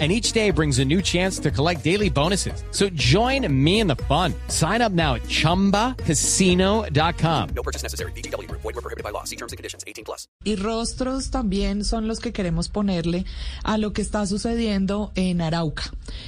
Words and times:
and 0.00 0.10
each 0.10 0.32
day 0.32 0.50
brings 0.50 0.80
a 0.80 0.84
new 0.84 1.00
chance 1.00 1.38
to 1.38 1.52
collect 1.52 1.84
daily 1.84 2.10
bonuses. 2.10 2.64
So 2.72 2.88
join 2.90 3.46
me 3.48 3.78
in 3.78 3.86
the 3.86 3.94
fun. 4.08 4.34
Sign 4.48 4.82
up 4.82 4.90
now 4.90 5.14
at 5.14 5.22
ChumbaCasino.com. 5.28 7.48
No 7.54 7.62
purchase 7.62 7.84
necessary. 7.84 8.10
BGW. 8.12 8.50
Void 8.50 8.64
were 8.64 8.72
prohibited 8.72 9.04
by 9.04 9.10
law. 9.10 9.22
See 9.22 9.36
terms 9.36 9.52
and 9.52 9.56
conditions. 9.56 9.84
18 9.86 10.04
plus. 10.04 10.26
Y 10.44 10.56
rostros 10.56 11.30
también 11.30 11.84
son 11.84 12.08
los 12.08 12.18
que 12.18 12.32
queremos 12.32 12.68
ponerle 12.68 13.24
a 13.62 13.78
lo 13.78 13.92
que 13.92 14.02
está 14.02 14.26
sucediendo 14.26 15.12
en 15.14 15.40
Arauca. 15.40 15.84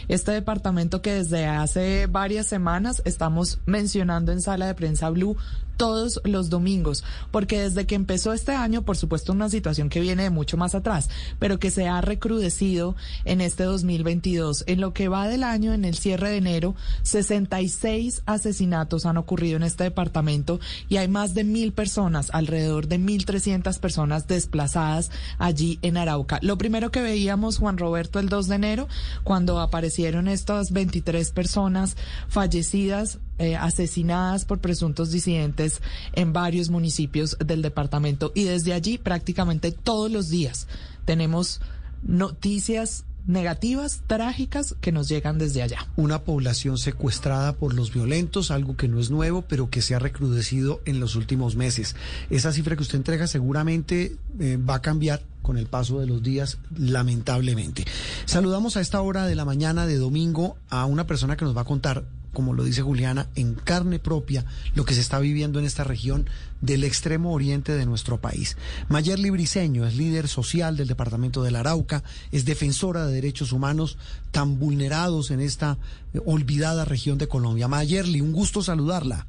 Este 0.09 0.31
departamento 0.33 1.03
que 1.03 1.15
desde 1.15 1.47
hace 1.47 2.07
varias 2.07 2.47
semanas 2.47 3.03
estamos 3.05 3.59
mencionando 3.67 4.31
en 4.33 4.41
Sala 4.41 4.69
de 4.69 4.75
Prensa 4.75 5.11
Blue 5.11 5.37
todos 5.77 6.21
los 6.25 6.51
domingos, 6.51 7.05
porque 7.31 7.61
desde 7.61 7.87
que 7.87 7.95
empezó 7.95 8.33
este 8.33 8.53
año, 8.53 8.83
por 8.83 8.97
supuesto, 8.97 9.33
una 9.33 9.49
situación 9.49 9.89
que 9.89 10.01
viene 10.01 10.25
de 10.25 10.31
mucho 10.31 10.57
más 10.57 10.75
atrás, 10.75 11.09
pero 11.39 11.59
que 11.59 11.71
se 11.71 11.89
ha 11.89 12.01
recrudecido 12.01 12.97
en 13.25 13.41
este 13.41 13.65
2022. 13.65 14.65
En 14.67 14.81
lo 14.81 14.93
que 14.93 15.09
va 15.09 15.29
del 15.29 15.43
año, 15.43 15.73
en 15.73 15.85
el 15.85 15.97
cierre 15.97 16.31
de 16.31 16.37
enero, 16.37 16.75
66 17.03 18.23
asesinatos 18.27 19.07
han 19.07 19.17
ocurrido 19.17 19.57
en 19.57 19.63
este 19.63 19.85
departamento 19.85 20.61
y 20.89 20.97
hay 20.97 21.09
más 21.09 21.35
de 21.35 21.45
mil 21.45 21.73
personas, 21.73 22.31
alrededor 22.33 22.89
de 22.89 22.99
1.300 22.99 23.79
personas 23.79 24.27
desplazadas 24.27 25.11
allí 25.39 25.79
en 25.83 25.97
Arauca. 25.97 26.39
Lo 26.43 26.59
primero 26.59 26.91
que 26.91 27.03
veíamos, 27.03 27.59
Juan 27.59 27.79
Roberto, 27.79 28.19
el 28.19 28.29
2 28.29 28.49
de 28.49 28.55
enero, 28.55 28.89
cuando 29.25 29.61
aparecieron 29.61 30.29
estas 30.29 30.73
23 30.73 31.31
personas 31.31 31.97
fallecidas, 32.29 33.19
eh, 33.39 33.55
asesinadas 33.55 34.47
por 34.47 34.61
presuntos 34.61 35.11
disidentes 35.11 35.66
en 36.13 36.33
varios 36.33 36.71
municipios 36.71 37.37
del 37.45 37.63
departamento 37.63 38.33
y 38.35 38.45
desde 38.45 38.73
allí 38.73 38.99
prácticamente 38.99 39.73
todos 39.73 40.11
los 40.11 40.29
días 40.29 40.67
tenemos 41.05 41.61
noticias 42.03 43.05
negativas, 43.27 44.03
trágicas, 44.07 44.77
que 44.81 44.93
nos 44.93 45.09
llegan 45.09 45.39
desde 45.39 45.63
allá. 45.63 45.87
Una 45.97 46.23
población 46.23 46.79
secuestrada 46.79 47.55
por 47.55 47.75
los 47.75 47.93
violentos, 47.93 48.51
algo 48.51 48.77
que 48.77 48.89
no 48.89 49.01
es 49.01 49.11
nuevo, 49.11 49.43
pero 49.43 49.69
que 49.69 49.83
se 49.83 49.95
ha 49.95 49.99
recrudecido 49.99 50.81
en 50.85 51.01
los 51.01 51.17
últimos 51.17 51.57
meses. 51.57 51.97
Esa 52.31 52.53
cifra 52.53 52.77
que 52.77 52.83
usted 52.83 52.97
entrega 52.97 53.27
seguramente 53.27 54.17
eh, 54.39 54.59
va 54.59 54.77
a 54.77 54.83
cambiar 54.83 55.23
con 55.43 55.59
el 55.59 55.67
paso 55.67 56.01
de 56.01 56.07
los 56.07 56.23
días, 56.23 56.59
lamentablemente. 56.77 57.85
Saludamos 58.25 58.77
a 58.77 58.81
esta 58.81 59.01
hora 59.01 59.27
de 59.27 59.35
la 59.35 59.45
mañana 59.45 59.87
de 59.87 59.97
domingo 59.97 60.57
a 60.71 60.87
una 60.87 61.07
persona 61.07 61.37
que 61.37 61.45
nos 61.45 61.57
va 61.57 61.61
a 61.63 61.65
contar 61.65 62.05
como 62.37 62.53
lo 62.53 62.65
dice 62.65 62.83
Juliana, 62.83 63.29
en 63.35 63.55
carne 63.55 63.99
propia 63.99 64.45
lo 64.75 64.85
que 64.85 64.93
se 64.93 65.01
está 65.01 65.19
viviendo 65.19 65.59
en 65.59 65.65
esta 65.65 65.85
región 65.85 66.29
del 66.61 66.85
extremo 66.85 67.33
oriente 67.33 67.73
de 67.73 67.87
nuestro 67.87 68.21
país. 68.21 68.59
Mayerly 68.91 69.31
Briceño 69.31 69.87
es 69.87 69.97
líder 69.97 70.29
social 70.29 70.77
del 70.77 70.87
departamento 70.87 71.43
del 71.43 71.57
Arauca, 71.57 72.03
es 72.33 72.45
defensora 72.45 73.07
de 73.07 73.15
derechos 73.15 73.53
humanos 73.53 73.97
tan 74.33 74.59
vulnerados 74.59 75.31
en 75.31 75.41
esta 75.41 75.79
eh, 76.13 76.21
olvidada 76.27 76.85
región 76.85 77.17
de 77.17 77.27
Colombia. 77.27 77.69
Mayerly, 77.69 78.21
un 78.21 78.35
gusto 78.35 78.61
saludarla. 78.61 79.27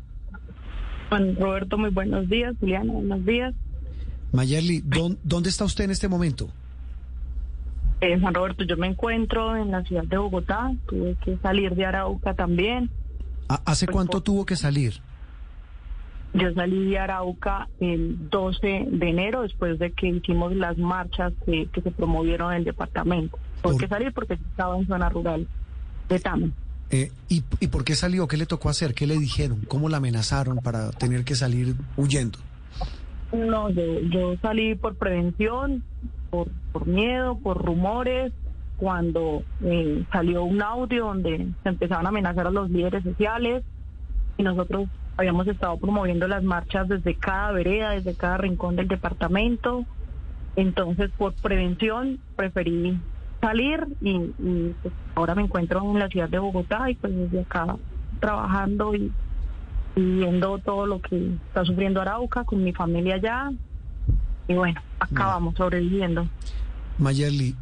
Juan 1.08 1.38
Roberto, 1.38 1.78
muy 1.78 1.92
buenos 1.92 2.28
días. 2.28 2.58
Juliana, 2.60 2.92
buenos 2.92 3.26
días. 3.26 3.56
Mayerly, 4.34 4.84
¿dónde 5.24 5.48
está 5.48 5.64
usted 5.64 5.86
en 5.86 5.92
este 5.92 6.10
momento? 6.10 6.50
Eh, 8.02 8.20
Juan 8.20 8.34
Roberto, 8.34 8.66
yo 8.66 8.76
me 8.76 8.88
encuentro 8.88 9.56
en 9.56 9.72
la 9.72 9.82
ciudad 9.84 10.04
de 10.04 10.18
Bogotá, 10.18 10.74
tuve 10.90 11.16
que 11.24 11.38
salir 11.38 11.74
de 11.74 11.86
Arauca 11.86 12.34
también. 12.34 12.92
¿Hace 13.48 13.86
pues, 13.86 13.94
cuánto 13.94 14.22
tuvo 14.22 14.46
que 14.46 14.56
salir? 14.56 15.02
Yo 16.34 16.54
salí 16.54 16.90
de 16.90 17.00
Arauca 17.00 17.68
el 17.80 18.30
12 18.30 18.88
de 18.92 19.10
enero, 19.10 19.42
después 19.42 19.80
de 19.80 19.92
que 19.92 20.08
hicimos 20.08 20.56
las 20.56 20.78
marchas 20.78 21.34
que, 21.46 21.70
se 21.74 21.92
promovieron 21.92 22.52
en 22.52 22.60
el 22.60 22.64
departamento. 22.66 23.40
Tuve 23.64 23.78
que 23.78 23.88
salir 23.88 24.14
porque 24.14 24.34
estaba 24.34 24.78
en 24.78 24.88
zona 24.88 25.10
rural 25.10 25.48
de 26.10 26.20
Tama. 26.20 26.52
Eh, 26.90 27.12
¿y, 27.28 27.44
¿Y 27.60 27.68
por 27.68 27.84
qué 27.84 27.96
salió? 27.96 28.28
¿Qué 28.28 28.38
le 28.38 28.46
tocó 28.46 28.70
hacer? 28.70 28.94
¿Qué 28.94 29.08
le 29.08 29.18
dijeron? 29.18 29.62
¿Cómo 29.68 29.90
la 29.90 29.98
amenazaron 29.98 30.58
para 30.58 30.92
tener 30.92 31.24
que 31.26 31.36
salir 31.36 31.76
huyendo? 31.98 32.40
No, 33.34 33.70
yo, 33.70 34.00
yo 34.02 34.38
salí 34.42 34.76
por 34.76 34.96
prevención, 34.96 35.84
por, 36.30 36.48
por 36.72 36.88
miedo, 36.88 37.38
por 37.40 37.64
rumores, 37.64 38.32
cuando 38.78 39.44
eh, 39.64 40.04
salió 40.12 40.44
un 40.44 40.62
audio 40.62 41.08
donde 41.08 41.48
se 41.64 41.70
empezaban 41.70 42.06
a 42.06 42.10
amenazar 42.10 42.48
a 42.48 42.52
los 42.52 42.70
líderes 42.70 43.04
sociales 43.04 43.64
y 44.38 44.44
nosotros 44.44 44.88
habíamos 45.18 45.48
estado 45.48 45.78
promoviendo 45.78 46.28
las 46.28 46.44
marchas 46.44 46.88
desde 46.88 47.16
cada 47.16 47.52
vereda, 47.52 47.92
desde 47.92 48.16
cada 48.16 48.38
rincón 48.38 48.76
del 48.76 48.88
departamento. 48.88 49.86
Entonces, 50.56 51.10
por 51.18 51.34
prevención, 51.34 52.20
preferí 52.36 53.00
salir 53.42 53.88
y, 54.02 54.20
pues, 54.82 54.94
ahora 55.16 55.36
me 55.36 55.44
encuentro 55.44 55.82
en 55.82 56.00
la 56.00 56.08
ciudad 56.08 56.30
de 56.30 56.40
Bogotá 56.40 56.90
y 56.90 56.96
pues 56.96 57.16
desde 57.16 57.42
acá 57.42 57.76
trabajando 58.20 58.96
y, 58.96 59.12
y 59.96 60.02
viendo 60.02 60.58
todo 60.60 60.88
lo 60.88 61.02
que 61.02 61.34
está 61.48 61.64
sufriendo 61.66 62.02
Arauca 62.02 62.44
con 62.44 62.64
mi 62.64 62.74
familia 62.74 63.16
allá 63.16 63.52
y 64.48 64.54
bueno, 64.54 64.82
acabamos 65.00 65.56
sobreviviendo. 65.56 66.28
Mayerly, 66.98 67.56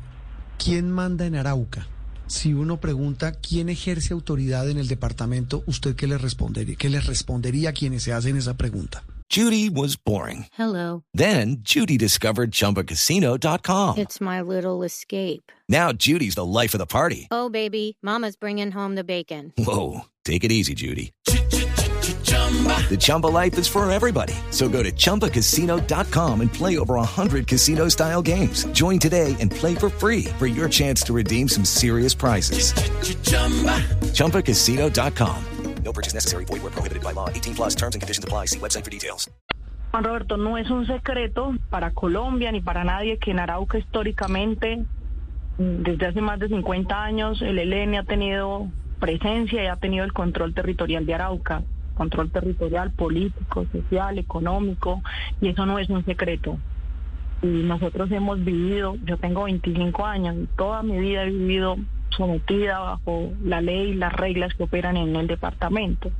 ¿quién 0.58 0.92
manda 0.92 1.26
en 1.26 1.36
Arauca? 1.36 1.88
Si 2.28 2.54
uno 2.54 2.80
pregunta 2.80 3.34
quién 3.34 3.70
ejerce 3.70 4.14
autoridad 4.14 4.70
en 4.70 4.78
el 4.78 4.88
departamento, 4.88 5.64
¿usted 5.68 5.96
qué 5.96 6.08
le 6.08 6.18
respondería? 6.18 6.76
¿Qué 6.76 6.90
les 6.90 7.06
respondería 7.06 7.70
a 7.70 7.74
quienes 7.74 8.04
se 8.04 8.14
hacen 8.14 8.36
esa 8.36 8.56
pregunta? 8.56 9.04
Judy 9.30 9.70
was 9.70 9.96
boring. 9.96 10.46
Hello. 10.58 11.04
Then 11.14 11.58
Judy 11.64 11.98
discovered 11.98 12.52
chumbacasino.com. 12.52 13.98
It's 13.98 14.22
my 14.22 14.42
little 14.42 14.84
escape. 14.84 15.52
Now 15.68 15.92
Judy's 15.92 16.36
the 16.36 16.46
life 16.46 16.74
of 16.74 16.80
the 16.80 16.86
party. 16.86 17.28
Oh, 17.32 17.50
baby, 17.50 17.98
Mama's 18.02 18.36
bringing 18.36 18.72
home 18.72 18.96
the 18.96 19.04
bacon. 19.04 19.52
Whoa. 19.58 20.06
Take 20.24 20.44
it 20.44 20.52
easy, 20.52 20.74
Judy. 20.74 21.12
The 22.90 22.98
Chumba 22.98 23.28
life 23.28 23.58
is 23.58 23.68
for 23.68 23.90
everybody. 23.92 24.34
So 24.52 24.70
go 24.70 24.84
to 24.84 24.92
ChumbaCasino.com 24.92 26.42
and 26.42 26.54
play 26.54 26.78
over 26.78 26.96
100 26.96 27.48
casino 27.48 27.90
style 27.90 28.22
games. 28.22 28.66
Join 28.68 29.00
today 29.00 29.36
and 29.40 29.52
play 29.52 29.76
for 29.76 29.90
free 29.90 30.26
for 30.38 30.46
your 30.46 30.70
chance 30.70 31.02
to 31.04 31.14
redeem 31.14 31.50
some 31.50 31.66
serious 31.66 32.14
prizes. 32.14 32.72
Ch-ch-chumba. 32.74 33.82
ChumbaCasino.com. 34.14 35.38
No 35.84 35.94
purchase 35.94 36.14
necessary. 36.14 36.46
Void 36.46 36.62
where 36.62 36.72
prohibited 36.72 37.04
by 37.04 37.14
law. 37.14 37.30
18 37.30 37.56
plus 37.56 37.76
terms 37.76 37.96
and 37.96 38.02
conditions 38.02 38.24
apply. 38.24 38.46
See 38.46 38.60
website 38.60 38.84
for 38.84 38.92
details. 38.92 39.30
Juan 39.92 40.04
Roberto, 40.04 40.38
no 40.38 40.58
es 40.58 40.70
un 40.70 40.86
secreto 40.86 41.56
para 41.70 41.92
Colombia 41.92 42.52
ni 42.52 42.60
para 42.60 42.84
nadie 42.84 43.18
que 43.18 43.32
en 43.32 43.40
Arauca 43.40 43.78
históricamente, 43.78 44.84
desde 45.58 46.08
hace 46.08 46.22
más 46.22 46.38
de 46.40 46.50
50 46.50 47.02
años, 47.02 47.42
el 47.42 47.60
ELN 47.60 47.96
ha 47.96 48.04
tenido 48.04 48.68
presencia 49.00 49.64
y 49.64 49.68
ha 49.68 49.78
tenido 49.78 50.04
el 50.04 50.12
control 50.12 50.54
territorial 50.54 51.06
de 51.06 51.14
Arauca 51.14 51.64
control 51.96 52.30
territorial, 52.30 52.92
político, 52.92 53.66
social, 53.72 54.20
económico, 54.20 55.02
y 55.42 55.50
eso 55.50 55.66
no 55.66 55.80
es 55.80 55.90
un 55.90 56.06
secreto. 56.06 56.58
Y 57.42 57.48
nosotros 57.48 58.12
hemos 58.12 58.44
vivido, 58.44 58.96
yo 59.06 59.18
tengo 59.18 59.44
25 59.44 60.06
años, 60.06 60.36
y 60.38 60.48
toda 60.56 60.84
mi 60.84 61.00
vida 61.00 61.24
he 61.24 61.32
vivido 61.32 61.78
sometida 62.16 62.80
bajo 62.80 63.32
la 63.44 63.62
ley 63.62 63.92
y 63.92 63.96
las 63.96 64.14
reglas 64.14 64.54
que 64.54 64.64
operan 64.64 64.98
en 64.98 65.16
el 65.16 65.28
departamento. 65.28 66.12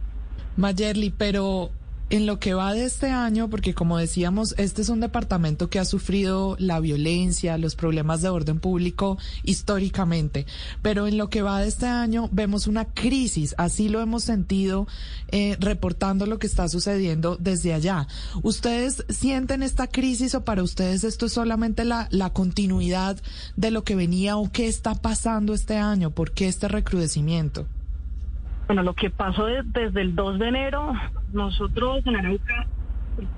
Mayerly, 0.58 1.14
pero 1.18 1.70
en 2.16 2.26
lo 2.26 2.40
que 2.40 2.54
va 2.54 2.74
de 2.74 2.86
este 2.86 3.10
año, 3.10 3.50
porque 3.50 3.74
como 3.74 3.98
decíamos, 3.98 4.56
este 4.58 4.82
es 4.82 4.90
un 4.90 5.00
departamento 5.00 5.70
que 5.70 5.80
ha 5.80 5.86
sufrido 5.86 6.56
la 6.60 6.80
violencia, 6.80 7.58
los 7.58 7.76
problemas 7.76 8.22
de 8.22 8.30
orden 8.30 8.60
público 8.60 9.18
históricamente, 9.44 10.46
pero 10.82 11.08
en 11.08 11.18
lo 11.18 11.30
que 11.30 11.42
va 11.42 11.62
de 11.62 11.68
este 11.68 11.88
año 11.88 12.30
vemos 12.32 12.68
una 12.68 12.86
crisis, 12.86 13.56
así 13.58 13.90
lo 13.90 14.02
hemos 14.02 14.24
sentido 14.24 14.88
eh, 15.30 15.58
reportando 15.60 16.26
lo 16.26 16.40
que 16.40 16.48
está 16.48 16.70
sucediendo 16.70 17.38
desde 17.40 17.74
allá. 17.74 18.08
¿Ustedes 18.44 19.04
sienten 19.10 19.64
esta 19.64 19.88
crisis 19.88 20.36
o 20.36 20.44
para 20.44 20.64
ustedes 20.64 21.04
esto 21.04 21.26
es 21.26 21.34
solamente 21.34 21.86
la, 21.86 22.08
la 22.12 22.32
continuidad 22.32 23.18
de 23.56 23.72
lo 23.72 23.84
que 23.84 23.96
venía 23.96 24.38
o 24.38 24.52
qué 24.52 24.68
está 24.68 24.96
pasando 24.96 25.54
este 25.54 25.78
año? 25.78 26.12
¿Por 26.12 26.32
qué 26.32 26.48
este 26.48 26.68
recrudecimiento? 26.68 27.68
Bueno, 28.68 28.84
lo 28.84 28.94
que 28.94 29.10
pasó 29.10 29.46
desde 29.46 30.02
el 30.02 30.16
2 30.16 30.40
de 30.40 30.48
enero, 30.48 30.94
nosotros 31.34 32.06
en 32.08 32.16
Arauca, 32.16 32.68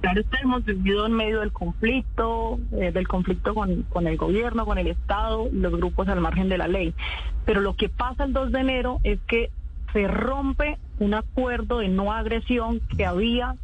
claro, 0.02 0.22
hemos 0.42 0.64
vivido 0.64 1.06
en 1.06 1.14
medio 1.14 1.42
del 1.42 1.52
conflicto, 1.52 2.60
eh, 2.72 2.92
del 2.92 3.08
conflicto 3.08 3.54
con, 3.54 3.84
con, 3.84 4.08
el 4.08 4.18
gobierno, 4.18 4.66
con 4.66 4.78
el 4.78 4.88
Estado 4.88 5.50
los 5.52 5.74
grupos 5.74 6.08
al 6.08 6.22
margen 6.22 6.48
de 6.48 6.58
la 6.58 6.68
ley. 6.68 6.94
Pero 7.46 7.60
lo 7.60 7.76
que 7.76 7.90
pasa 7.90 8.24
el 8.24 8.34
2 8.34 8.52
de 8.54 8.60
enero 8.60 9.00
es 9.04 9.20
que 9.28 9.50
se 9.94 10.08
rompe 10.08 10.78
un 11.00 11.14
acuerdo 11.14 11.80
de 11.80 11.90
no 11.90 12.14
agresión 12.14 12.80
que 12.96 13.06
había 13.06 13.56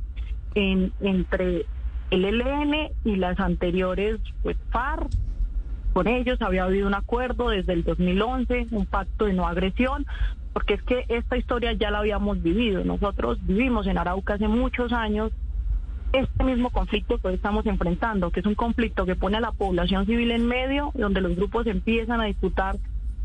en, 0.55 0.91
entre 1.01 1.65
el 2.09 2.25
ELN 2.25 2.91
y 3.03 3.15
las 3.15 3.39
anteriores, 3.39 4.19
pues 4.41 4.57
FARC. 4.69 5.09
Con 5.93 6.07
ellos 6.07 6.41
había 6.41 6.63
habido 6.63 6.87
un 6.87 6.95
acuerdo 6.95 7.49
desde 7.49 7.73
el 7.73 7.83
2011, 7.83 8.67
un 8.71 8.85
pacto 8.85 9.25
de 9.25 9.33
no 9.33 9.47
agresión, 9.47 10.05
porque 10.51 10.73
es 10.75 10.83
que 10.83 11.05
esta 11.07 11.37
historia 11.37 11.73
ya 11.73 11.91
la 11.91 11.99
habíamos 11.99 12.41
vivido. 12.41 12.83
Nosotros 12.83 13.37
vivimos 13.45 13.85
en 13.87 13.97
Arauca 13.97 14.33
hace 14.33 14.47
muchos 14.47 14.91
años 14.91 15.31
este 16.13 16.43
mismo 16.43 16.69
conflicto 16.69 17.17
que 17.17 17.27
hoy 17.27 17.33
estamos 17.35 17.65
enfrentando, 17.65 18.31
que 18.31 18.39
es 18.39 18.45
un 18.45 18.55
conflicto 18.55 19.05
que 19.05 19.15
pone 19.15 19.37
a 19.37 19.41
la 19.41 19.51
población 19.51 20.05
civil 20.05 20.31
en 20.31 20.47
medio, 20.47 20.91
donde 20.93 21.21
los 21.21 21.35
grupos 21.35 21.65
empiezan 21.67 22.21
a 22.21 22.25
disputar 22.25 22.77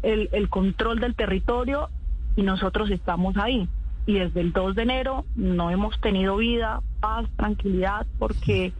el, 0.02 0.28
el 0.32 0.48
control 0.48 1.00
del 1.00 1.14
territorio 1.14 1.90
y 2.36 2.42
nosotros 2.42 2.90
estamos 2.90 3.36
ahí. 3.36 3.68
Y 4.06 4.14
desde 4.14 4.40
el 4.40 4.52
2 4.52 4.74
de 4.74 4.82
enero 4.82 5.26
no 5.36 5.70
hemos 5.70 6.00
tenido 6.00 6.36
vida, 6.36 6.80
paz, 7.00 7.28
tranquilidad, 7.36 8.06
porque 8.18 8.72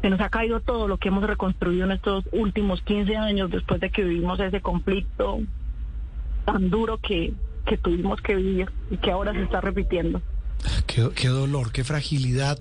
se 0.00 0.10
nos 0.10 0.20
ha 0.20 0.30
caído 0.30 0.60
todo 0.60 0.88
lo 0.88 0.98
que 0.98 1.08
hemos 1.08 1.24
reconstruido 1.24 1.84
en 1.84 1.92
estos 1.92 2.24
últimos 2.32 2.82
15 2.82 3.16
años 3.16 3.50
después 3.50 3.80
de 3.80 3.90
que 3.90 4.02
vivimos 4.02 4.40
ese 4.40 4.60
conflicto 4.60 5.40
tan 6.44 6.70
duro 6.70 6.98
que, 6.98 7.34
que 7.66 7.76
tuvimos 7.76 8.20
que 8.22 8.34
vivir 8.34 8.70
y 8.90 8.96
que 8.96 9.10
ahora 9.10 9.32
se 9.32 9.42
está 9.42 9.60
repitiendo. 9.60 10.22
Qué, 10.86 11.08
qué 11.14 11.28
dolor, 11.28 11.72
qué 11.72 11.84
fragilidad 11.84 12.58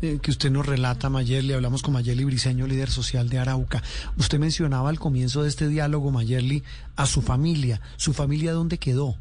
eh, 0.00 0.18
que 0.22 0.30
usted 0.30 0.50
nos 0.50 0.66
relata, 0.66 1.10
Mayerly. 1.10 1.54
Hablamos 1.54 1.82
con 1.82 1.94
Mayerly 1.94 2.24
Briseño, 2.24 2.66
líder 2.66 2.88
social 2.88 3.28
de 3.28 3.38
Arauca. 3.38 3.82
Usted 4.16 4.38
mencionaba 4.38 4.90
al 4.90 4.98
comienzo 4.98 5.42
de 5.42 5.48
este 5.48 5.68
diálogo, 5.68 6.10
Mayerly, 6.10 6.62
a 6.96 7.06
su 7.06 7.22
familia. 7.22 7.80
¿Su 7.96 8.12
familia 8.12 8.52
dónde 8.52 8.78
quedó? 8.78 9.16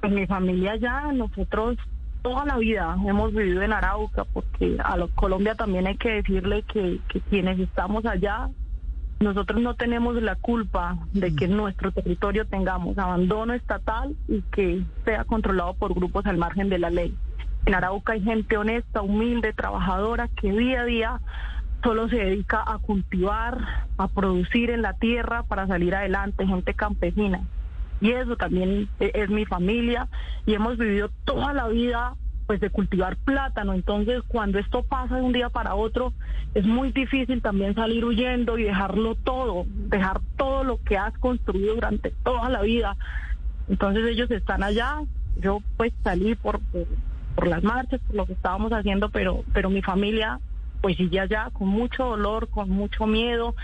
Pues 0.00 0.12
mi 0.12 0.26
familia 0.26 0.76
ya, 0.76 1.12
nosotros 1.12 1.78
toda 2.22 2.44
la 2.44 2.56
vida 2.56 2.96
hemos 3.06 3.32
vivido 3.34 3.62
en 3.62 3.72
Arauca, 3.72 4.24
porque 4.24 4.76
a 4.82 4.96
lo- 4.96 5.08
Colombia 5.14 5.54
también 5.54 5.86
hay 5.86 5.96
que 5.96 6.10
decirle 6.14 6.62
que, 6.62 7.00
que 7.08 7.20
quienes 7.20 7.58
estamos 7.58 8.06
allá, 8.06 8.48
nosotros 9.20 9.60
no 9.60 9.74
tenemos 9.74 10.20
la 10.22 10.34
culpa 10.36 10.98
de 11.12 11.34
que 11.34 11.44
en 11.44 11.56
nuestro 11.56 11.92
territorio 11.92 12.46
tengamos 12.46 12.98
abandono 12.98 13.54
estatal 13.54 14.14
y 14.28 14.42
que 14.52 14.82
sea 15.04 15.24
controlado 15.24 15.74
por 15.74 15.94
grupos 15.94 16.26
al 16.26 16.38
margen 16.38 16.68
de 16.68 16.78
la 16.78 16.90
ley. 16.90 17.14
En 17.66 17.74
Arauca 17.74 18.14
hay 18.14 18.22
gente 18.22 18.56
honesta, 18.56 19.02
humilde, 19.02 19.52
trabajadora, 19.52 20.28
que 20.28 20.50
día 20.52 20.80
a 20.80 20.84
día 20.84 21.20
solo 21.84 22.08
se 22.08 22.16
dedica 22.16 22.64
a 22.66 22.78
cultivar, 22.78 23.58
a 23.96 24.08
producir 24.08 24.70
en 24.70 24.82
la 24.82 24.94
tierra 24.94 25.44
para 25.44 25.66
salir 25.68 25.94
adelante, 25.94 26.46
gente 26.46 26.74
campesina. 26.74 27.40
Y 28.02 28.10
eso 28.10 28.36
también 28.36 28.88
e- 28.98 29.12
es 29.14 29.30
mi 29.30 29.46
familia 29.46 30.08
y 30.44 30.54
hemos 30.54 30.76
vivido 30.76 31.08
toda 31.24 31.52
la 31.54 31.68
vida 31.68 32.16
pues 32.48 32.60
de 32.60 32.68
cultivar 32.68 33.16
plátano. 33.16 33.72
Entonces, 33.74 34.22
cuando 34.26 34.58
esto 34.58 34.82
pasa 34.82 35.16
de 35.16 35.22
un 35.22 35.32
día 35.32 35.48
para 35.48 35.76
otro, 35.76 36.12
es 36.52 36.66
muy 36.66 36.90
difícil 36.90 37.40
también 37.40 37.76
salir 37.76 38.04
huyendo 38.04 38.58
y 38.58 38.64
dejarlo 38.64 39.14
todo, 39.14 39.64
dejar 39.68 40.20
todo 40.36 40.64
lo 40.64 40.82
que 40.82 40.98
has 40.98 41.16
construido 41.18 41.76
durante 41.76 42.10
toda 42.24 42.48
la 42.48 42.60
vida. 42.62 42.96
Entonces, 43.68 44.04
ellos 44.08 44.30
están 44.32 44.64
allá. 44.64 45.00
Yo 45.40 45.60
pues 45.76 45.92
salí 46.02 46.34
por, 46.34 46.60
por, 47.36 47.46
las 47.46 47.62
marchas, 47.62 48.00
por 48.06 48.16
lo 48.16 48.26
que 48.26 48.32
estábamos 48.32 48.72
haciendo, 48.72 49.10
pero, 49.10 49.44
pero 49.52 49.70
mi 49.70 49.80
familia 49.80 50.40
pues 50.80 50.96
sigue 50.96 51.20
allá 51.20 51.50
con 51.52 51.68
mucho 51.68 52.04
dolor, 52.04 52.48
con 52.48 52.68
mucho 52.68 53.06
miedo. 53.06 53.54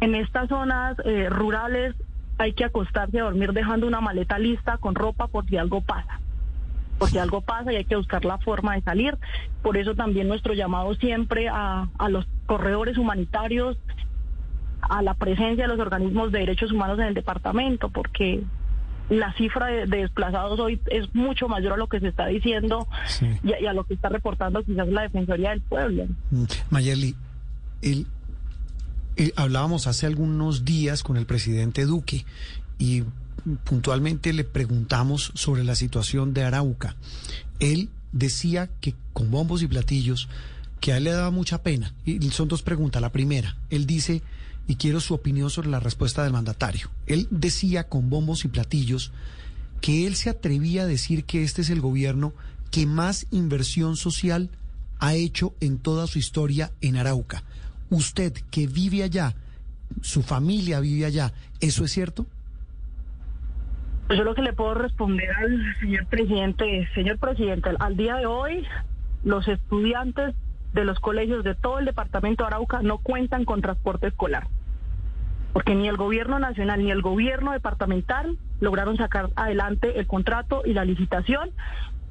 En 0.00 0.14
estas 0.14 0.48
zonas 0.48 0.96
eh, 1.04 1.28
rurales 1.28 1.94
hay 2.38 2.52
que 2.52 2.64
acostarse 2.64 3.18
a 3.20 3.24
dormir 3.24 3.52
dejando 3.52 3.86
una 3.86 4.00
maleta 4.00 4.38
lista 4.38 4.78
con 4.78 4.94
ropa 4.94 5.26
por 5.26 5.46
si 5.46 5.56
algo 5.56 5.80
pasa. 5.80 6.20
Por 6.98 7.08
si 7.10 7.18
algo 7.18 7.40
pasa 7.42 7.72
y 7.72 7.76
hay 7.76 7.84
que 7.84 7.96
buscar 7.96 8.24
la 8.24 8.38
forma 8.38 8.74
de 8.74 8.82
salir. 8.82 9.16
Por 9.62 9.76
eso 9.76 9.94
también 9.94 10.26
nuestro 10.28 10.54
llamado 10.54 10.94
siempre 10.96 11.48
a, 11.48 11.88
a 11.98 12.08
los 12.08 12.26
corredores 12.46 12.96
humanitarios, 12.98 13.76
a 14.80 15.02
la 15.02 15.14
presencia 15.14 15.64
de 15.64 15.68
los 15.68 15.80
organismos 15.80 16.32
de 16.32 16.40
derechos 16.40 16.72
humanos 16.72 16.98
en 16.98 17.06
el 17.06 17.14
departamento, 17.14 17.88
porque 17.88 18.42
la 19.10 19.32
cifra 19.34 19.66
de, 19.66 19.86
de 19.86 19.98
desplazados 19.98 20.58
hoy 20.60 20.80
es 20.86 21.14
mucho 21.14 21.48
mayor 21.48 21.72
a 21.72 21.76
lo 21.76 21.86
que 21.88 21.98
se 22.00 22.08
está 22.08 22.26
diciendo 22.26 22.86
Sí. 23.06 23.26
y, 23.42 23.52
a- 23.52 23.60
y 23.60 23.66
a 23.66 23.72
lo 23.72 23.84
que 23.84 23.94
está 23.94 24.08
reportando 24.08 24.62
quizás 24.62 24.86
la 24.88 25.02
Defensoría 25.02 25.50
del 25.50 25.60
Pueblo. 25.62 26.06
Mm, 26.30 26.44
Mayerly, 26.70 27.14
el, 27.82 28.06
hablábamos 29.36 29.86
hace 29.86 30.06
algunos 30.06 30.64
días 30.64 31.02
con 31.02 31.16
el 31.16 31.26
presidente 31.26 31.84
Duque 31.84 32.24
y 32.78 33.04
puntualmente 33.64 34.32
le 34.32 34.44
preguntamos 34.44 35.32
sobre 35.34 35.64
la 35.64 35.74
situación 35.74 36.34
de 36.34 36.44
Arauca. 36.44 36.96
Él 37.58 37.88
decía 38.12 38.68
que 38.80 38.94
con 39.12 39.30
bombos 39.30 39.62
y 39.62 39.66
platillos, 39.66 40.28
que 40.80 40.92
a 40.92 40.98
él 40.98 41.04
le 41.04 41.10
daba 41.10 41.30
mucha 41.30 41.62
pena. 41.62 41.94
Y 42.04 42.30
son 42.30 42.48
dos 42.48 42.62
preguntas. 42.62 43.02
La 43.02 43.12
primera, 43.12 43.56
él 43.70 43.86
dice, 43.86 44.22
y 44.66 44.76
quiero 44.76 45.00
su 45.00 45.14
opinión 45.14 45.50
sobre 45.50 45.70
la 45.70 45.80
respuesta 45.80 46.22
del 46.22 46.32
mandatario. 46.32 46.90
Él 47.06 47.26
decía 47.30 47.88
con 47.88 48.10
bombos 48.10 48.44
y 48.44 48.48
platillos 48.48 49.12
que 49.80 50.06
él 50.06 50.16
se 50.16 50.30
atrevía 50.30 50.82
a 50.82 50.86
decir 50.86 51.24
que 51.24 51.42
este 51.42 51.62
es 51.62 51.70
el 51.70 51.80
gobierno 51.80 52.34
que 52.70 52.86
más 52.86 53.26
inversión 53.30 53.96
social 53.96 54.50
ha 54.98 55.14
hecho 55.14 55.54
en 55.60 55.78
toda 55.78 56.06
su 56.06 56.18
historia 56.18 56.72
en 56.80 56.96
Arauca. 56.96 57.44
Usted 57.90 58.32
que 58.50 58.66
vive 58.66 59.02
allá, 59.02 59.34
su 60.02 60.22
familia 60.22 60.80
vive 60.80 61.06
allá, 61.06 61.32
¿eso 61.60 61.84
es 61.84 61.92
cierto? 61.92 62.26
Yo 64.10 64.24
lo 64.24 64.34
que 64.34 64.42
le 64.42 64.54
puedo 64.54 64.74
responder 64.74 65.30
al 65.36 65.76
señor 65.80 66.06
presidente 66.06 66.78
es, 66.78 66.92
señor 66.94 67.18
presidente, 67.18 67.70
al 67.78 67.96
día 67.96 68.16
de 68.16 68.26
hoy 68.26 68.66
los 69.22 69.46
estudiantes 69.48 70.34
de 70.72 70.84
los 70.84 70.98
colegios 71.00 71.44
de 71.44 71.54
todo 71.54 71.78
el 71.78 71.84
departamento 71.84 72.44
de 72.44 72.48
Arauca 72.48 72.80
no 72.82 72.98
cuentan 72.98 73.44
con 73.44 73.60
transporte 73.60 74.08
escolar. 74.08 74.48
Porque 75.52 75.74
ni 75.74 75.88
el 75.88 75.96
gobierno 75.96 76.38
nacional 76.38 76.82
ni 76.82 76.90
el 76.90 77.02
gobierno 77.02 77.52
departamental 77.52 78.38
lograron 78.60 78.96
sacar 78.96 79.30
adelante 79.36 79.98
el 79.98 80.06
contrato 80.06 80.62
y 80.64 80.72
la 80.72 80.84
licitación 80.84 81.50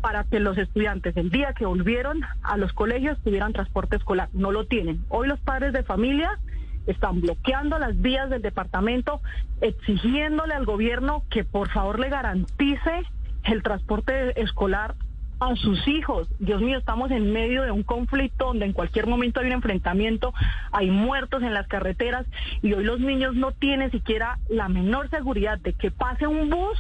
para 0.02 0.24
que 0.24 0.40
los 0.40 0.58
estudiantes 0.58 1.16
el 1.18 1.30
día 1.30 1.54
que 1.54 1.66
volvieron 1.66 2.22
a 2.44 2.58
los 2.58 2.74
colegios 2.74 3.18
tuvieran 3.24 3.54
transporte 3.54 3.96
escolar. 3.96 4.30
No 4.34 4.52
lo 4.52 4.66
tienen. 4.66 5.04
Hoy 5.10 5.28
los 5.28 5.40
padres 5.40 5.74
de 5.74 5.84
familia 5.84 6.40
están 6.88 7.22
bloqueando 7.22 7.78
las 7.80 8.00
vías 8.02 8.30
del 8.30 8.42
departamento, 8.42 9.22
exigiéndole 9.62 10.54
al 10.54 10.66
gobierno 10.66 11.24
que 11.30 11.44
por 11.44 11.70
favor 11.70 12.00
le 12.00 12.10
garantice 12.10 13.04
el 13.44 13.64
transporte 13.64 14.42
escolar 14.42 14.96
a 15.40 15.56
sus 15.56 15.88
hijos. 15.88 16.28
Dios 16.40 16.62
mío, 16.62 16.80
estamos 16.80 17.12
en 17.12 17.32
medio 17.32 17.64
de 17.64 17.72
un 17.72 17.84
conflicto 17.84 18.46
donde 18.46 18.66
en 18.66 18.74
cualquier 18.74 19.08
momento 19.08 19.40
hay 19.40 19.48
un 19.48 19.54
enfrentamiento, 19.54 20.34
hay 20.72 20.90
muertos 20.90 21.44
en 21.44 21.54
las 21.54 21.68
carreteras 21.68 22.26
y 22.62 22.74
hoy 22.74 22.84
los 22.84 23.00
niños 23.00 23.36
no 23.36 23.52
tienen 23.52 23.92
siquiera 23.92 24.40
la 24.50 24.68
menor 24.68 25.10
seguridad 25.10 25.60
de 25.60 25.74
que 25.74 25.92
pase 25.92 26.26
un 26.26 26.50
bus 26.50 26.78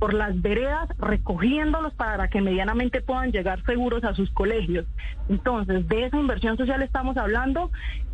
por 0.00 0.14
las 0.14 0.40
veredas 0.40 0.88
recogiéndolos 0.98 1.92
para 1.94 2.28
que 2.28 2.40
medianamente 2.40 3.02
puedan 3.02 3.30
llegar 3.32 3.62
seguros 3.64 4.02
a 4.02 4.14
sus 4.14 4.30
colegios. 4.30 4.86
Entonces, 5.28 5.86
de 5.88 6.06
esa 6.06 6.16
inversión 6.18 6.56
social 6.56 6.82
estamos 6.82 7.16
hablando 7.18 7.70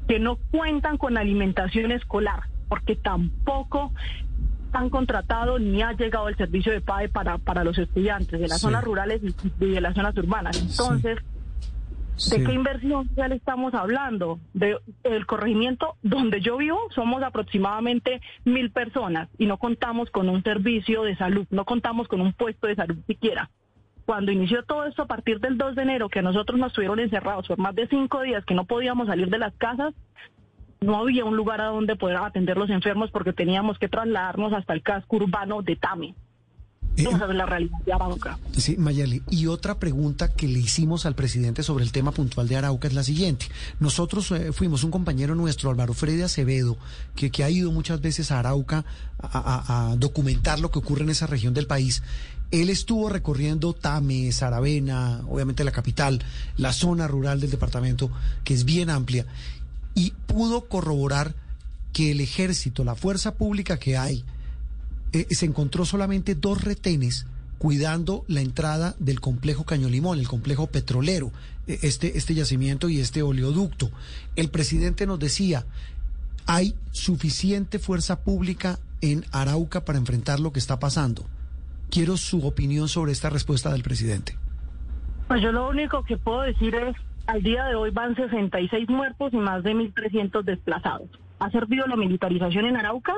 que 0.08 0.18
no 0.18 0.36
cuentan 0.50 0.98
con 0.98 1.16
alimentación 1.16 1.92
escolar, 1.92 2.40
porque 2.68 2.96
tampoco 2.96 3.92
han 4.72 4.90
contratado 4.90 5.58
ni 5.60 5.80
ha 5.80 5.92
llegado 5.92 6.28
el 6.28 6.36
servicio 6.36 6.72
de 6.72 6.80
PAE 6.80 7.08
para, 7.08 7.38
para 7.38 7.62
los 7.64 7.78
estudiantes 7.78 8.38
de 8.40 8.48
las 8.48 8.58
Sí. 8.60 8.66
zonas 8.66 8.82
rurales 8.84 9.22
y 9.22 9.64
de 9.72 9.80
las 9.80 9.94
zonas 9.94 10.14
urbanas. 10.18 10.60
Entonces, 10.60 11.16
¿De 11.16 11.35
Sí. 12.16 12.42
qué 12.44 12.52
inversión 12.52 13.08
social 13.08 13.32
estamos 13.32 13.74
hablando? 13.74 14.38
De 14.54 14.78
el 15.04 15.26
corregimiento 15.26 15.96
donde 16.02 16.40
yo 16.40 16.56
vivo 16.56 16.78
somos 16.94 17.22
aproximadamente 17.22 18.20
mil 18.44 18.70
personas 18.70 19.28
y 19.38 19.46
no 19.46 19.58
contamos 19.58 20.10
con 20.10 20.28
un 20.28 20.42
servicio 20.42 21.02
de 21.02 21.16
salud, 21.16 21.46
no 21.50 21.64
contamos 21.64 22.08
con 22.08 22.20
un 22.20 22.32
puesto 22.32 22.66
de 22.66 22.74
salud 22.74 22.96
siquiera. 23.06 23.50
Cuando 24.06 24.32
inició 24.32 24.62
todo 24.62 24.86
esto 24.86 25.02
a 25.02 25.06
partir 25.06 25.40
del 25.40 25.58
2 25.58 25.74
de 25.74 25.82
enero, 25.82 26.08
que 26.08 26.20
a 26.20 26.22
nosotros 26.22 26.58
nos 26.58 26.72
tuvieron 26.72 27.00
encerrados 27.00 27.48
por 27.48 27.58
más 27.58 27.74
de 27.74 27.88
cinco 27.88 28.22
días, 28.22 28.44
que 28.44 28.54
no 28.54 28.64
podíamos 28.64 29.08
salir 29.08 29.28
de 29.28 29.38
las 29.38 29.54
casas, 29.56 29.94
no 30.80 30.96
había 30.96 31.24
un 31.24 31.36
lugar 31.36 31.60
a 31.60 31.66
donde 31.66 31.96
poder 31.96 32.16
atender 32.18 32.56
los 32.56 32.70
enfermos 32.70 33.10
porque 33.10 33.32
teníamos 33.32 33.78
que 33.78 33.88
trasladarnos 33.88 34.52
hasta 34.52 34.74
el 34.74 34.82
casco 34.82 35.16
urbano 35.16 35.62
de 35.62 35.76
Tame. 35.76 36.14
Eh, 36.96 37.02
Esa 37.08 37.26
es 37.28 37.34
la 37.34 37.44
realidad 37.46 37.78
de 37.84 37.92
Arauca. 37.92 38.38
Sí, 38.56 38.76
Mayali. 38.78 39.22
Y 39.30 39.46
otra 39.48 39.78
pregunta 39.78 40.32
que 40.32 40.48
le 40.48 40.58
hicimos 40.58 41.04
al 41.06 41.14
presidente 41.14 41.62
sobre 41.62 41.84
el 41.84 41.92
tema 41.92 42.10
puntual 42.12 42.48
de 42.48 42.56
Arauca 42.56 42.88
es 42.88 42.94
la 42.94 43.02
siguiente. 43.02 43.46
Nosotros 43.80 44.30
eh, 44.32 44.52
fuimos 44.52 44.82
un 44.82 44.90
compañero 44.90 45.34
nuestro, 45.34 45.70
Álvaro 45.70 45.92
Freddy 45.92 46.22
Acevedo, 46.22 46.76
que, 47.14 47.30
que 47.30 47.44
ha 47.44 47.50
ido 47.50 47.70
muchas 47.70 48.00
veces 48.00 48.30
a 48.32 48.38
Arauca 48.38 48.84
a, 49.18 49.26
a- 49.38 49.90
a 49.92 49.96
documentar 49.96 50.58
lo 50.60 50.70
que 50.70 50.78
ocurre 50.78 51.02
en 51.04 51.10
esa 51.10 51.26
región 51.26 51.52
del 51.54 51.66
país. 51.66 52.02
Él 52.50 52.70
estuvo 52.70 53.08
recorriendo 53.08 53.72
Tame, 53.72 54.30
Saravena, 54.32 55.20
obviamente 55.28 55.64
la 55.64 55.72
capital, 55.72 56.22
la 56.56 56.72
zona 56.72 57.08
rural 57.08 57.40
del 57.40 57.50
departamento, 57.50 58.10
que 58.44 58.54
es 58.54 58.64
bien 58.64 58.88
amplia, 58.88 59.26
y 59.94 60.12
pudo 60.26 60.66
corroborar 60.68 61.34
que 61.92 62.12
el 62.12 62.20
ejército, 62.20 62.84
la 62.84 62.94
fuerza 62.94 63.34
pública 63.34 63.78
que 63.78 63.96
hay, 63.96 64.24
eh, 65.12 65.26
se 65.30 65.46
encontró 65.46 65.84
solamente 65.84 66.34
dos 66.34 66.62
retenes 66.62 67.26
cuidando 67.58 68.24
la 68.28 68.40
entrada 68.40 68.94
del 68.98 69.20
complejo 69.20 69.64
Caño 69.64 69.88
Limón, 69.88 70.18
el 70.18 70.28
complejo 70.28 70.66
petrolero, 70.66 71.32
eh, 71.66 71.78
este, 71.82 72.18
este 72.18 72.34
yacimiento 72.34 72.88
y 72.88 73.00
este 73.00 73.22
oleoducto. 73.22 73.90
El 74.36 74.50
presidente 74.50 75.06
nos 75.06 75.18
decía, 75.18 75.64
hay 76.46 76.74
suficiente 76.92 77.78
fuerza 77.78 78.22
pública 78.22 78.78
en 79.00 79.24
Arauca 79.32 79.84
para 79.84 79.98
enfrentar 79.98 80.40
lo 80.40 80.52
que 80.52 80.58
está 80.58 80.78
pasando. 80.78 81.26
Quiero 81.90 82.16
su 82.16 82.46
opinión 82.46 82.88
sobre 82.88 83.12
esta 83.12 83.30
respuesta 83.30 83.72
del 83.72 83.82
presidente. 83.82 84.36
Pues 85.28 85.42
yo 85.42 85.50
lo 85.52 85.68
único 85.68 86.04
que 86.04 86.16
puedo 86.16 86.42
decir 86.42 86.74
es, 86.74 86.96
al 87.26 87.42
día 87.42 87.64
de 87.64 87.74
hoy 87.74 87.90
van 87.90 88.14
66 88.14 88.88
muertos 88.88 89.32
y 89.32 89.36
más 89.36 89.62
de 89.64 89.72
1.300 89.72 90.44
desplazados. 90.44 91.08
¿Ha 91.38 91.50
servido 91.50 91.86
la 91.86 91.96
militarización 91.96 92.66
en 92.66 92.76
Arauca? 92.76 93.12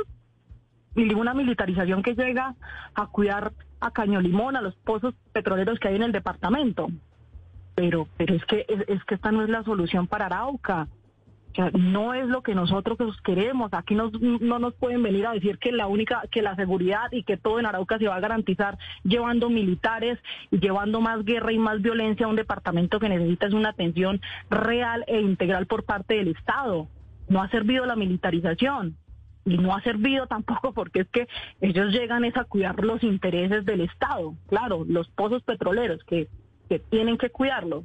Y 0.99 1.05
ninguna 1.05 1.33
militarización 1.33 2.03
que 2.03 2.15
llega 2.15 2.57
a 2.93 3.07
cuidar 3.07 3.53
a 3.79 3.93
Caño 3.93 4.21
Limón, 4.21 4.57
a 4.57 4.61
los 4.61 4.75
pozos 4.75 5.15
petroleros 5.33 5.79
que 5.79 5.87
hay 5.87 5.95
en 5.95 6.03
el 6.03 6.11
departamento. 6.11 6.89
Pero, 7.77 8.09
pero 8.17 8.35
es 8.35 8.45
que 8.47 8.67
es, 8.67 9.05
que 9.05 9.15
esta 9.15 9.31
no 9.31 9.45
es 9.45 9.49
la 9.49 9.63
solución 9.63 10.09
para 10.09 10.27
Arauca. 10.27 10.89
No 11.73 12.15
es 12.15 12.27
lo 12.27 12.43
que 12.43 12.57
nosotros 12.57 12.99
queremos. 13.23 13.73
Aquí 13.75 13.95
nos, 13.95 14.13
no 14.21 14.59
nos 14.59 14.75
pueden 14.75 15.05
venir 15.05 15.29
a 15.29 15.35
decir 15.35 15.59
que 15.59 15.71
la 15.71 15.87
única, 15.87 16.23
que 16.33 16.43
la 16.43 16.57
seguridad 16.57 17.13
y 17.13 17.23
que 17.23 17.37
todo 17.37 17.61
en 17.61 17.67
Arauca 17.67 17.99
se 17.99 18.09
va 18.09 18.17
a 18.17 18.21
garantizar 18.21 18.77
llevando 19.05 19.51
militares 19.51 20.19
y 20.51 20.59
llevando 20.59 21.01
más 21.01 21.25
guerra 21.25 21.53
y 21.53 21.59
más 21.59 21.81
violencia 21.81 22.27
a 22.27 22.29
un 22.29 22.37
departamento 22.37 22.99
que 22.99 23.09
necesita 23.09 23.47
es 23.47 23.55
una 23.55 23.69
atención 23.69 24.21
real 24.51 25.05
e 25.07 25.21
integral 25.21 25.67
por 25.67 25.85
parte 25.85 26.15
del 26.15 26.29
Estado. 26.29 26.89
No 27.29 27.41
ha 27.41 27.49
servido 27.51 27.87
la 27.87 27.95
militarización 27.95 28.97
y 29.49 29.59
no 29.59 29.75
ha 29.75 29.81
servido 29.83 30.27
tampoco 30.29 30.73
porque 30.73 31.01
es 31.01 31.09
que 31.09 31.27
ellos 31.61 31.93
llegan 31.93 32.25
es 32.25 32.37
a 32.37 32.45
cuidar 32.45 32.83
los 32.85 33.03
intereses 33.03 33.65
del 33.65 33.81
Estado, 33.83 34.35
claro, 34.49 34.85
los 34.89 35.09
pozos 35.09 35.43
petroleros 35.43 36.03
que, 36.05 36.29
que 36.69 36.79
tienen 36.79 37.19
que 37.19 37.31
cuidarlo. 37.31 37.85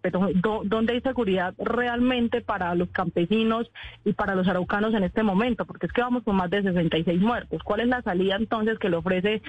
Pero 0.00 0.28
do- 0.36 0.62
¿dónde 0.64 0.92
hay 0.92 1.00
seguridad 1.00 1.54
realmente 1.58 2.40
para 2.40 2.72
los 2.76 2.88
campesinos 2.90 3.68
y 4.04 4.12
para 4.12 4.36
los 4.36 4.46
araucanos 4.46 4.94
en 4.94 5.02
este 5.02 5.24
momento? 5.24 5.64
Porque 5.66 5.86
es 5.86 5.92
que 5.92 6.00
vamos 6.02 6.22
con 6.22 6.36
más 6.36 6.48
de 6.50 6.62
66 6.62 7.20
muertos. 7.20 7.60
¿Cuál 7.64 7.80
es 7.80 7.88
la 7.88 8.00
salida 8.02 8.36
entonces 8.36 8.78
que 8.78 8.88
le 8.90 8.96
ofrece 8.96 9.42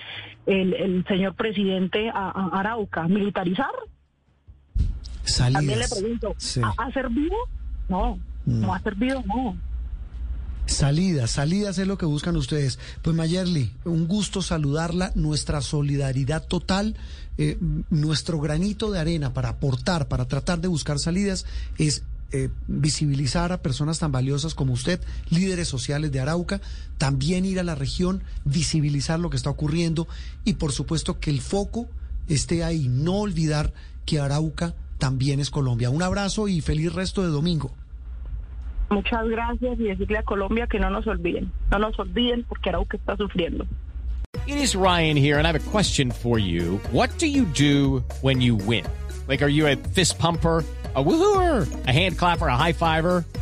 el, 0.48 0.74
el 0.74 1.06
señor 1.08 1.36
presidente 1.36 2.10
a, 2.10 2.30
a 2.32 2.60
Arauca? 2.60 3.08
¿Militarizar? 3.08 3.70
También 5.54 5.80
le 5.80 5.88
pregunto, 5.88 6.34
Sí. 6.38 6.62
¿ha, 6.64 6.74
ha 6.84 6.92
servido? 6.92 7.36
No, 7.88 8.18
no 8.46 8.74
ha 8.74 8.80
servido, 8.80 9.22
no. 9.28 9.56
Salidas, 10.80 11.32
salidas 11.32 11.78
es 11.78 11.88
lo 11.88 11.98
que 11.98 12.06
buscan 12.06 12.38
ustedes. 12.38 12.80
Pues 13.02 13.14
Mayerly, 13.14 13.74
un 13.84 14.08
gusto 14.08 14.42
saludarla, 14.42 15.12
nuestra 15.14 15.60
solidaridad 15.60 16.48
total, 16.48 16.96
eh, 17.38 17.58
nuestro 17.90 18.40
granito 18.40 18.90
de 18.90 19.00
arena 19.00 19.34
para 19.34 19.50
aportar, 19.50 20.08
para 20.08 20.30
tratar 20.30 20.62
de 20.62 20.70
buscar 20.70 20.98
salidas, 20.98 21.46
es 21.78 22.04
eh, 22.32 22.48
visibilizar 22.68 23.52
a 23.52 23.62
personas 23.62 24.00
tan 24.00 24.14
valiosas 24.14 24.56
como 24.56 24.72
usted, 24.72 25.02
líderes 25.30 25.68
sociales 25.68 26.14
de 26.14 26.22
Arauca, 26.22 26.62
también 26.98 27.44
ir 27.44 27.60
a 27.60 27.64
la 27.64 27.76
región, 27.76 28.24
visibilizar 28.46 29.20
lo 29.20 29.30
que 29.30 29.36
está 29.36 29.50
ocurriendo 29.50 30.08
y 30.46 30.54
por 30.54 30.72
supuesto 30.72 31.20
que 31.20 31.30
el 31.30 31.42
foco 31.42 31.90
esté 32.30 32.64
ahí, 32.64 32.88
no 32.88 33.16
olvidar 33.16 33.74
que 34.06 34.22
Arauca 34.22 34.76
también 34.98 35.42
es 35.42 35.50
Colombia. 35.50 35.90
Un 35.90 36.04
abrazo 36.04 36.48
y 36.48 36.62
feliz 36.62 36.94
resto 36.94 37.22
de 37.22 37.28
domingo. 37.28 37.76
Muchas 38.90 39.28
gracias 39.28 39.80
y 39.80 39.84
decirle 39.84 40.18
a 40.18 40.24
Colombia 40.24 40.68
que 40.68 40.80
no 40.80 40.90
nos 40.90 41.06
olviden. 41.08 41.52
No 41.72 41.80
nos 41.80 41.98
olviden 42.00 42.44
porque 42.48 42.70
Arauca 42.70 42.98
está 42.98 43.16
sufriendo. 43.18 43.66
It 44.48 44.58
is 44.58 44.76
Ryan 44.76 45.16
here, 45.16 45.38
and 45.38 45.46
I 45.46 45.52
have 45.52 45.68
a 45.68 45.72
question 45.72 46.12
for 46.12 46.40
you. 46.40 46.80
What 46.92 47.10
do 47.20 47.28
you 47.28 47.46
do 47.46 48.04
when 48.22 48.42
you 48.42 48.56
win? 48.56 48.86
Like, 49.28 49.44
are 49.44 49.50
you 49.50 49.68
a 49.68 49.76
fist 49.76 50.18
pumper? 50.18 50.64
A 50.96 51.04
woohooer, 51.04 51.68
a 51.88 51.92
hand 51.92 52.18
clapper, 52.18 52.48
a 52.48 52.58
high 52.58 52.74
fiver. 52.74 53.24